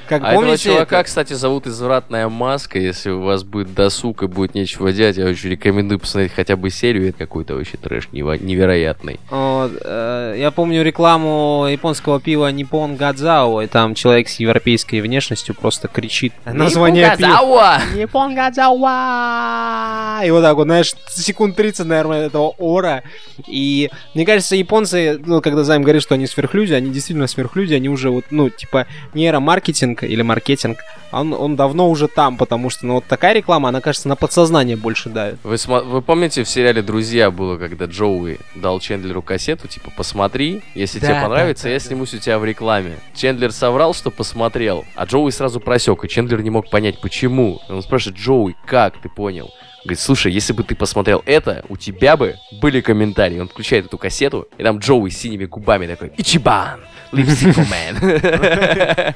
[0.08, 2.80] как А этого помните, чувака, это- кстати, зовут Извратная Маска.
[2.80, 6.70] Если у вас будет досуг и будет нечего делать, я очень рекомендую посмотреть хотя бы
[6.70, 7.10] серию.
[7.10, 9.20] Это какой-то вообще трэш невероятный.
[9.30, 15.56] Вот, э, я помню рекламу японского пива Nippon Гадзао, и там человек с европейской внешностью
[15.56, 17.80] просто кричит название пива.
[17.96, 20.26] Nippon Гадзао!
[20.26, 23.04] И вот так вот, знаешь, секунд 30, наверное, этого ора.
[23.48, 27.90] И мне кажется, японцы, ну, когда Займ говорит, что они сверхлюди, они действительно сверхлюди, они
[27.90, 30.80] уже вот, ну, типа, нейромаркетинг или маркетинг,
[31.12, 34.76] он, он давно уже там, потому что, ну, вот такая реклама, она, кажется, на подсознание
[34.76, 35.38] больше давит.
[35.44, 40.62] Вы, смо- вы помните, в сериале «Друзья» было, когда Джоуи дал Чендлеру кассету, типа, посмотри,
[40.74, 41.86] если Да, тебе да, понравится, да, я да.
[41.86, 42.98] снимусь у тебя в рекламе.
[43.14, 47.62] Чендлер соврал, что посмотрел, а Джоуи сразу просек, и Чендлер не мог понять, почему.
[47.70, 49.52] Он спрашивает, Джоуи, как ты понял?
[49.84, 53.40] Говорит, слушай, если бы ты посмотрел это, у тебя бы были комментарии.
[53.40, 56.80] Он включает эту кассету, и там Джоуи с синими губами такой, Ичибан.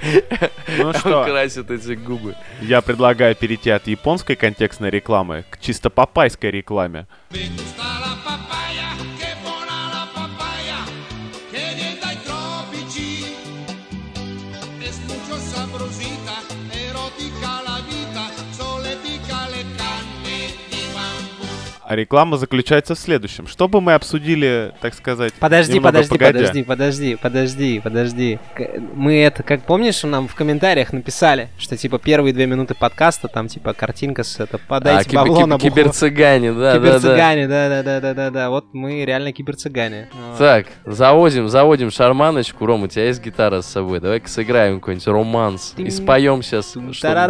[0.78, 2.36] Ну что, красит эти губы.
[2.62, 7.08] я предлагаю перейти от японской контекстной рекламы к чисто папайской рекламе.
[21.90, 23.48] А реклама заключается в следующем.
[23.48, 26.34] Чтобы мы обсудили, так сказать, Подожди, подожди, погодя.
[26.40, 28.40] подожди, подожди, подожди, подожди.
[28.94, 33.48] Мы это, как помнишь, нам в комментариях написали, что типа первые две минуты подкаста, там
[33.48, 35.70] типа картинка с это, А, подайте кибер- бабло на кибер- бухло».
[35.82, 36.78] киберцыгане, да, да, да.
[36.78, 38.50] Киберцыгане, да, да, да, да, да, да.
[38.52, 40.10] Вот мы реально киберцыгане.
[40.14, 40.38] Вот.
[40.38, 42.68] Так, заводим, заводим шарманочку.
[42.68, 44.00] Ром, у тебя есть гитара с собой?
[44.00, 45.74] Давай-ка сыграем какой-нибудь романс.
[45.76, 46.82] И споем сейчас, что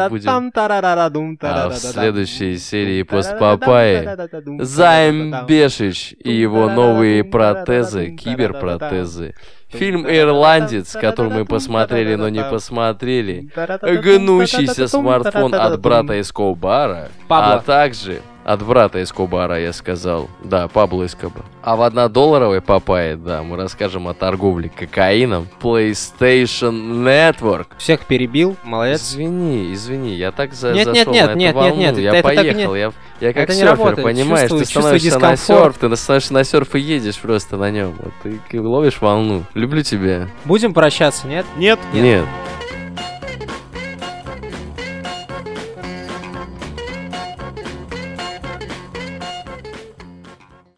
[0.09, 0.29] будем.
[1.41, 3.03] А в следующей серии
[4.48, 5.45] Тум Займ.
[5.45, 9.35] Бешич и его новые протезы, киберпротезы.
[9.69, 13.49] Фильм «Ирландец», который мы посмотрели, но не посмотрели.
[13.81, 20.29] Гнущийся смартфон от брата Эскобара, а также от брата Эскобара, я сказал.
[20.43, 21.43] Да, Пабло Эскобар.
[21.61, 25.47] А в однодолларовой папае, да, мы расскажем о торговле кокаином.
[25.61, 27.67] PlayStation Network.
[27.77, 29.01] Всех перебил, молодец.
[29.01, 32.03] Извини, извини, я так за Нет, зашел нет, на нет, эту нет, волну, нет, нет,
[32.03, 34.03] я это поехал, я, я как это не серфер, работает.
[34.03, 37.69] понимаешь, Чувствую- ты становишься чувствую на серф, ты становишься на серф и едешь просто на
[37.71, 38.13] нем, вот,
[38.49, 39.43] ты ловишь волну.
[39.53, 40.27] Люблю тебя.
[40.45, 41.45] Будем прощаться, нет?
[41.57, 42.25] Нет, Нет.